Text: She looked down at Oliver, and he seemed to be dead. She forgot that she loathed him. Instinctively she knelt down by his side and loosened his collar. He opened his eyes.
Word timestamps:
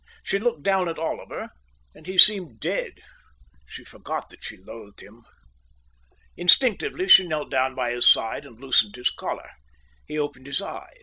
She 0.23 0.39
looked 0.39 0.63
down 0.63 0.89
at 0.89 0.97
Oliver, 0.97 1.51
and 1.93 2.07
he 2.07 2.17
seemed 2.17 2.47
to 2.47 2.53
be 2.53 2.57
dead. 2.57 2.93
She 3.67 3.83
forgot 3.83 4.31
that 4.31 4.43
she 4.43 4.57
loathed 4.57 5.01
him. 5.01 5.23
Instinctively 6.35 7.07
she 7.07 7.27
knelt 7.27 7.51
down 7.51 7.75
by 7.75 7.91
his 7.91 8.09
side 8.09 8.43
and 8.43 8.59
loosened 8.59 8.95
his 8.95 9.11
collar. 9.11 9.51
He 10.07 10.17
opened 10.17 10.47
his 10.47 10.59
eyes. 10.59 10.97